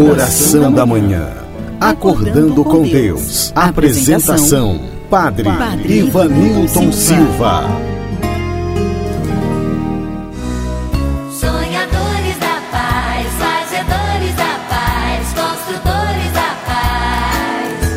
[0.00, 1.28] Oração da Manhã.
[1.78, 3.52] Acordando com Deus.
[3.54, 4.80] Apresentação:
[5.10, 7.64] Padre, Padre Ivanilton Silva.
[11.30, 17.88] Sonhadores da paz, fazedores da paz, construtores da paz.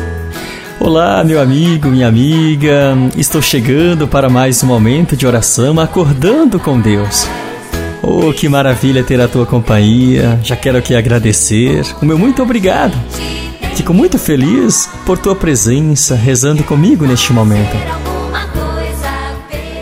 [0.78, 2.94] Olá, meu amigo, minha amiga.
[3.16, 7.26] Estou chegando para mais um momento de oração, acordando com Deus.
[8.06, 10.38] Oh, que maravilha ter a tua companhia.
[10.42, 11.86] Já quero aqui agradecer.
[12.02, 12.94] O meu muito obrigado.
[13.74, 17.74] Fico muito feliz por tua presença rezando comigo neste momento.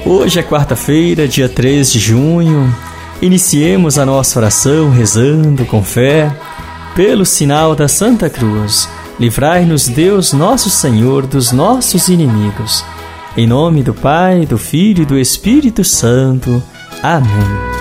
[0.07, 2.73] Hoje é quarta-feira, dia 3 de junho.
[3.21, 6.33] Iniciemos a nossa oração rezando com fé.
[6.95, 12.85] Pelo sinal da Santa Cruz, livrai-nos Deus nosso Senhor dos nossos inimigos.
[13.37, 16.63] Em nome do Pai, do Filho e do Espírito Santo.
[17.03, 17.72] Amém.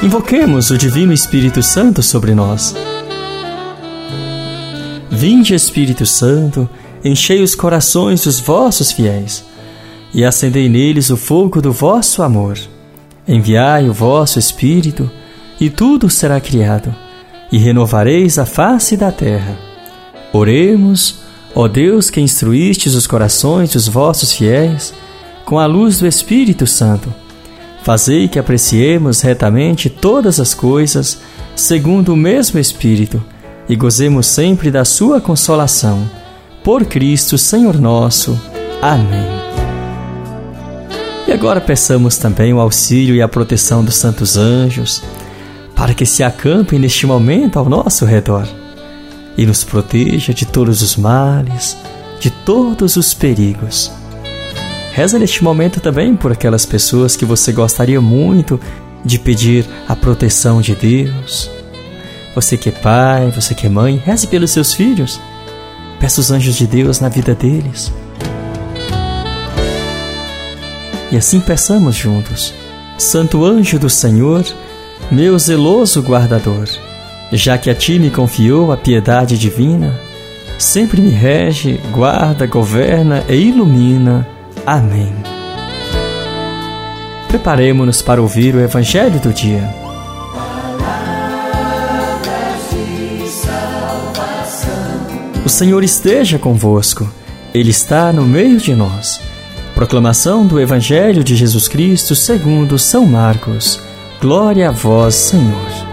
[0.00, 2.72] Invoquemos o Divino Espírito Santo sobre nós.
[5.10, 6.70] Vinde, Espírito Santo,
[7.04, 9.44] enchei os corações dos vossos fiéis
[10.14, 12.56] e acendei neles o fogo do vosso amor.
[13.26, 15.10] Enviai o vosso Espírito,
[15.60, 16.94] e tudo será criado,
[17.50, 19.58] e renovareis a face da terra.
[20.32, 21.22] Oremos,
[21.56, 24.94] ó Deus que instruístes os corações dos vossos fiéis
[25.44, 27.12] com a luz do Espírito Santo
[27.82, 31.20] Fazei que apreciemos retamente todas as coisas,
[31.56, 33.22] segundo o mesmo Espírito,
[33.68, 36.08] e gozemos sempre da Sua consolação.
[36.62, 38.38] Por Cristo, Senhor nosso.
[38.82, 39.38] Amém.
[41.26, 45.02] E agora peçamos também o auxílio e a proteção dos santos anjos,
[45.74, 48.46] para que se acampem neste momento ao nosso redor
[49.36, 51.76] e nos proteja de todos os males,
[52.18, 53.97] de todos os perigos
[54.92, 58.60] Reza neste momento também por aquelas pessoas que você gostaria muito
[59.04, 61.50] de pedir a proteção de Deus.
[62.34, 65.20] Você que é pai, você que é mãe, reze pelos seus filhos.
[66.00, 67.92] Peça os anjos de Deus na vida deles.
[71.10, 72.54] E assim peçamos juntos.
[72.98, 74.44] Santo anjo do Senhor,
[75.10, 76.68] meu zeloso guardador,
[77.32, 79.98] já que a ti me confiou a piedade divina,
[80.58, 84.37] sempre me rege, guarda, governa e ilumina
[84.70, 85.10] Amém.
[87.26, 89.66] Preparemos-nos para ouvir o Evangelho do dia.
[95.42, 97.08] O Senhor esteja convosco,
[97.54, 99.18] Ele está no meio de nós.
[99.74, 103.80] Proclamação do Evangelho de Jesus Cristo segundo São Marcos.
[104.20, 105.86] Glória a vós, Senhor.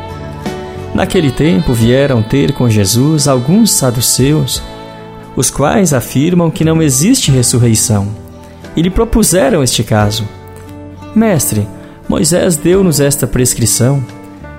[0.93, 4.61] Naquele tempo vieram ter com Jesus alguns saduceus,
[5.33, 8.24] os quais afirmam que não existe ressurreição
[8.75, 10.27] e lhe propuseram este caso:
[11.15, 11.67] Mestre,
[12.07, 14.03] Moisés deu-nos esta prescrição: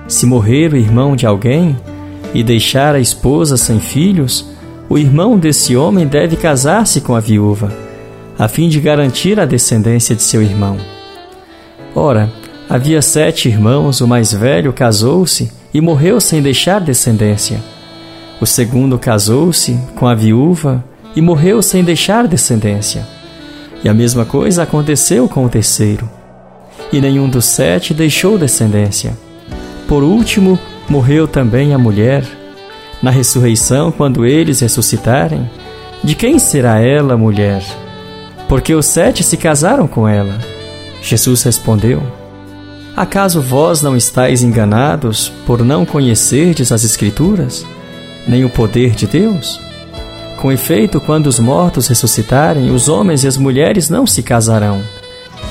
[0.07, 1.77] se morrer o irmão de alguém
[2.33, 4.49] e deixar a esposa sem filhos,
[4.89, 7.71] o irmão desse homem deve casar-se com a viúva,
[8.37, 10.77] a fim de garantir a descendência de seu irmão.
[11.93, 12.31] Ora,
[12.69, 17.61] havia sete irmãos, o mais velho casou-se e morreu sem deixar descendência.
[18.39, 20.83] O segundo casou-se com a viúva
[21.15, 23.16] e morreu sem deixar descendência.
[23.87, 26.09] E a mesma coisa aconteceu com o terceiro.
[26.91, 29.17] E nenhum dos sete deixou descendência.
[29.87, 30.59] Por último,
[30.89, 32.25] morreu também a mulher.
[33.01, 35.49] Na ressurreição, quando eles ressuscitarem,
[36.03, 37.63] de quem será ela mulher?
[38.49, 40.37] Porque os sete se casaram com ela.
[41.01, 42.03] Jesus respondeu:
[42.93, 47.65] Acaso vós não estáis enganados por não conhecerdes as Escrituras,
[48.27, 49.65] nem o poder de Deus?
[50.37, 54.83] Com efeito, quando os mortos ressuscitarem, os homens e as mulheres não se casarão,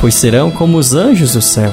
[0.00, 1.72] pois serão como os anjos do céu.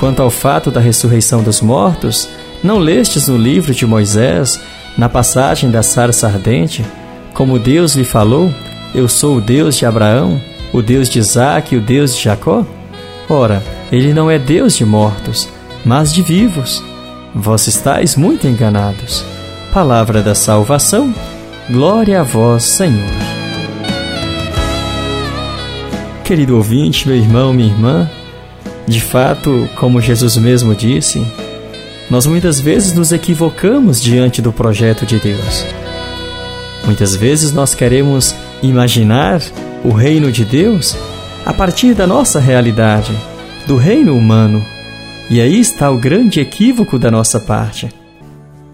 [0.00, 2.26] Quanto ao fato da ressurreição dos mortos,
[2.62, 4.58] não lestes no livro de Moisés,
[4.96, 6.82] na passagem da sarça ardente,
[7.34, 8.50] como Deus lhe falou:
[8.94, 10.40] Eu sou o Deus de Abraão,
[10.72, 12.64] o Deus de Isaque e o Deus de Jacó?
[13.28, 15.46] Ora, ele não é Deus de mortos,
[15.84, 16.82] mas de vivos.
[17.34, 19.24] Vós estáis muito enganados.
[19.72, 21.12] Palavra da salvação
[21.70, 23.08] Glória a vós, Senhor.
[26.22, 28.10] Querido ouvinte, meu irmão, minha irmã,
[28.86, 31.26] de fato, como Jesus mesmo disse,
[32.10, 35.64] nós muitas vezes nos equivocamos diante do projeto de Deus.
[36.84, 39.40] Muitas vezes nós queremos imaginar
[39.82, 40.94] o reino de Deus
[41.46, 43.12] a partir da nossa realidade,
[43.66, 44.62] do reino humano.
[45.30, 47.88] E aí está o grande equívoco da nossa parte.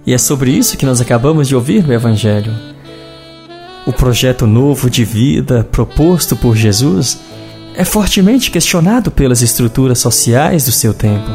[0.05, 2.70] E é sobre isso que nós acabamos de ouvir no Evangelho.
[3.91, 7.19] O projeto novo de vida proposto por Jesus
[7.75, 11.29] é fortemente questionado pelas estruturas sociais do seu tempo.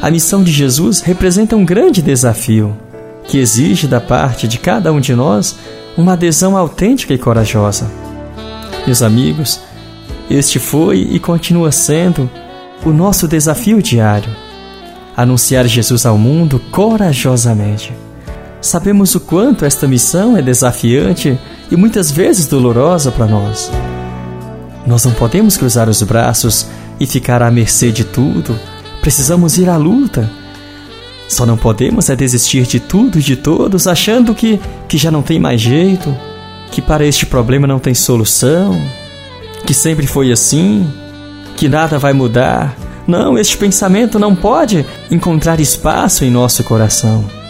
[0.00, 2.74] a missão de Jesus representa um grande desafio
[3.28, 5.54] que exige da parte de cada um de nós
[5.98, 7.92] uma adesão autêntica e corajosa.
[8.86, 9.60] Meus amigos,
[10.30, 12.28] este foi e continua sendo
[12.86, 14.34] o nosso desafio diário:
[15.14, 17.92] anunciar Jesus ao mundo corajosamente.
[18.62, 21.38] Sabemos o quanto esta missão é desafiante
[21.70, 23.70] e muitas vezes dolorosa para nós.
[24.86, 26.66] Nós não podemos cruzar os braços
[26.98, 28.58] e ficar à mercê de tudo
[29.02, 30.30] Precisamos ir à luta.
[31.28, 35.22] Só não podemos é desistir de tudo e de todos, achando que, que já não
[35.22, 36.16] tem mais jeito,
[36.70, 38.80] que para este problema não tem solução,
[39.66, 40.88] que sempre foi assim,
[41.56, 42.76] que nada vai mudar.
[43.08, 47.41] Não, este pensamento não pode encontrar espaço em nosso coração.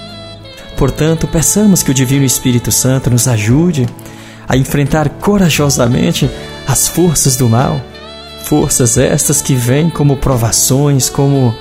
[0.76, 3.86] Portanto, peçamos que o Divino Espírito Santo nos ajude
[4.48, 6.28] a enfrentar corajosamente
[6.66, 7.80] as forças do mal
[8.44, 11.54] Forças estas que vêm como provações, como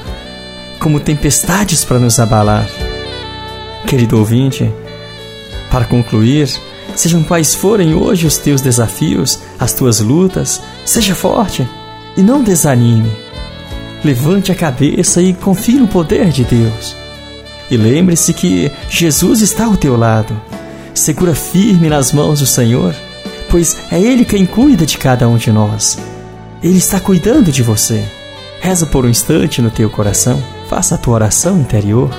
[0.79, 2.67] como tempestades para nos abalar.
[3.85, 4.69] Querido ouvinte,
[5.69, 6.49] para concluir,
[6.95, 11.67] sejam quais forem hoje os teus desafios, as tuas lutas, seja forte
[12.17, 13.11] e não desanime.
[14.03, 16.95] Levante a cabeça e confie no poder de Deus.
[17.71, 20.39] E lembre-se que Jesus está ao teu lado.
[20.93, 22.93] Segura firme nas mãos do Senhor,
[23.49, 25.97] pois é Ele quem cuida de cada um de nós.
[26.61, 28.03] Ele está cuidando de você.
[28.59, 32.11] Reza por um instante no teu coração, faça a tua oração interior.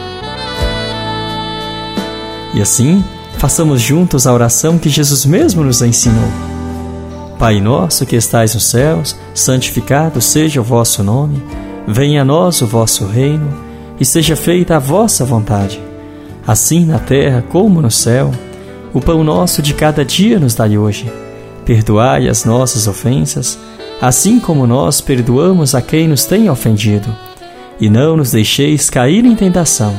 [2.54, 3.04] E assim,
[3.36, 6.30] façamos juntos a oração que Jesus mesmo nos ensinou.
[7.38, 11.42] Pai nosso que estais nos céus, santificado seja o vosso nome,
[11.86, 13.48] venha a nós o vosso reino,
[13.98, 15.80] e seja feita a vossa vontade,
[16.46, 18.30] assim na terra como no céu.
[18.92, 21.10] O pão nosso de cada dia nos dai hoje.
[21.64, 23.58] Perdoai as nossas ofensas,
[24.00, 27.14] assim como nós perdoamos a quem nos tem ofendido.
[27.80, 29.94] E não nos deixeis cair em tentação,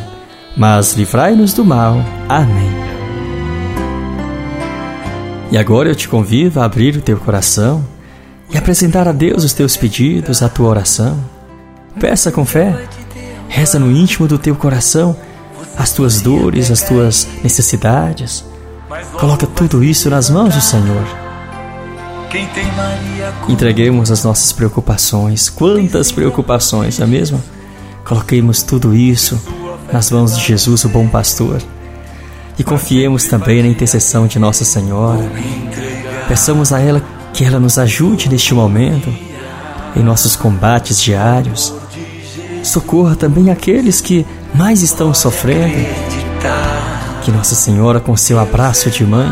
[0.55, 1.97] mas livrai-nos do mal.
[2.29, 2.93] Amém.
[5.51, 7.83] E agora eu te convido a abrir o teu coração
[8.49, 11.17] e apresentar a Deus os teus pedidos, a tua oração.
[11.99, 12.87] Peça com fé,
[13.47, 15.15] reza no íntimo do teu coração
[15.77, 18.45] as tuas dores, as tuas necessidades.
[19.13, 21.23] Coloca tudo isso nas mãos do Senhor
[23.47, 25.49] Entreguemos as nossas preocupações.
[25.49, 27.43] Quantas preocupações, não é mesmo?
[28.03, 29.39] Coloquemos tudo isso
[29.91, 31.61] nas mãos de Jesus, o bom pastor.
[32.57, 35.31] E confiemos também na intercessão de Nossa Senhora.
[36.27, 37.03] Peçamos a ela
[37.33, 39.13] que ela nos ajude neste momento,
[39.95, 41.73] em nossos combates diários.
[42.63, 44.25] Socorra também aqueles que
[44.56, 45.86] mais estão sofrendo.
[47.24, 49.31] Que Nossa Senhora, com seu abraço de mãe,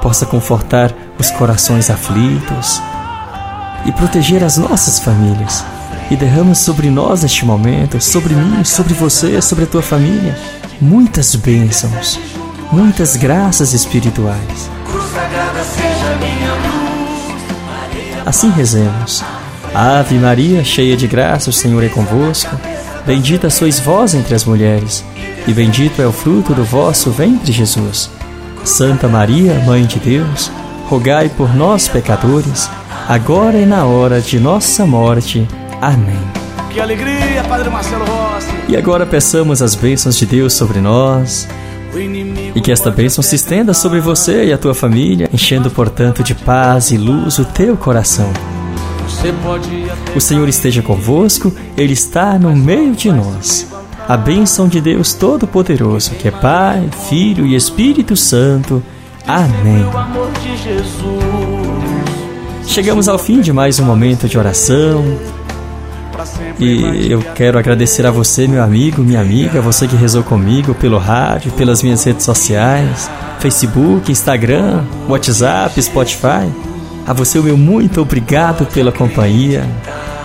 [0.00, 2.80] possa confortar os corações aflitos
[3.84, 5.64] e proteger as nossas famílias.
[6.08, 10.38] E derrama sobre nós neste momento, sobre mim, sobre você, sobre a tua família,
[10.80, 12.20] muitas bênçãos,
[12.70, 14.70] muitas graças espirituais.
[18.24, 19.24] Assim rezemos.
[19.74, 22.54] Ave Maria, cheia de graça, o Senhor é convosco.
[23.06, 25.04] Bendita sois vós entre as mulheres,
[25.46, 28.10] e bendito é o fruto do vosso ventre, Jesus.
[28.64, 30.50] Santa Maria, Mãe de Deus,
[30.88, 32.68] rogai por nós, pecadores,
[33.08, 35.46] agora e na hora de nossa morte.
[35.80, 36.18] Amém.
[36.70, 38.48] Que alegria, Padre Marcelo Rossi.
[38.68, 41.46] E agora peçamos as bênçãos de Deus sobre nós.
[42.54, 46.34] E que esta bênção se estenda sobre você e a tua família, enchendo, portanto, de
[46.34, 48.30] paz e luz o teu coração.
[50.14, 53.66] O Senhor esteja convosco, Ele está no meio de nós.
[54.08, 58.82] A bênção de Deus Todo-Poderoso, que é Pai, Filho e Espírito Santo,
[59.26, 59.84] Amém.
[62.64, 65.04] Chegamos ao fim de mais um momento de oração.
[66.58, 70.96] E eu quero agradecer a você, meu amigo, minha amiga, você que rezou comigo pelo
[70.96, 73.10] rádio, pelas minhas redes sociais,
[73.40, 76.48] Facebook, Instagram, WhatsApp, Spotify.
[77.06, 79.64] A você, o meu muito obrigado pela companhia.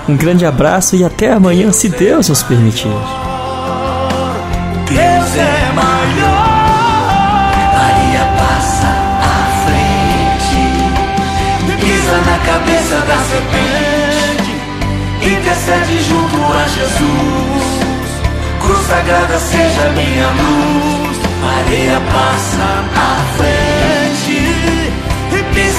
[0.10, 2.90] Um grande abraço e até amanhã, se Deus nos permitir.
[4.88, 6.52] Deus é maior.
[12.52, 14.52] cabeça da serpente,
[15.22, 17.72] intercede junto a Jesus.
[18.60, 23.61] Cruz sagrada seja minha luz, Maria passa à frente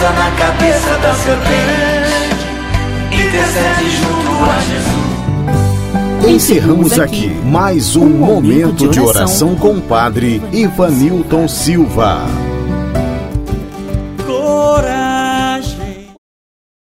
[0.03, 2.47] pisa na cabeça da serpente,
[3.13, 6.35] intercede junto a Jesus.
[6.35, 12.42] Encerramos aqui mais um momento de oração com o Padre Ivanilton Silva.